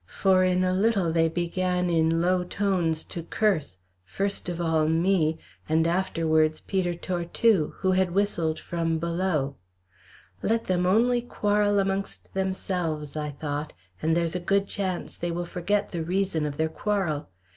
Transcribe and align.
For 0.07 0.43
in 0.43 0.63
a 0.63 0.73
little 0.73 1.11
they 1.11 1.29
began 1.29 1.87
in 1.87 2.21
low 2.23 2.43
tones 2.43 3.03
to 3.03 3.21
curse, 3.21 3.77
first 4.03 4.49
of 4.49 4.59
all 4.59 4.87
me, 4.87 5.37
and 5.69 5.85
afterwards 5.85 6.59
Peter 6.59 6.95
Tortue, 6.95 7.73
who 7.81 7.91
had 7.91 8.09
whistled 8.09 8.59
from 8.59 8.97
below. 8.97 9.57
Let 10.41 10.63
them 10.63 10.87
only 10.87 11.21
quarrel 11.21 11.77
amongst 11.77 12.33
themselves, 12.33 13.15
I 13.15 13.29
thought, 13.29 13.73
and 14.01 14.17
there's 14.17 14.35
a 14.35 14.39
good 14.39 14.65
chance 14.67 15.15
they 15.17 15.29
will 15.29 15.45
forget 15.45 15.89
the 15.89 16.01
reason 16.01 16.47
of 16.47 16.57
their 16.57 16.67
quarrel. 16.69 17.29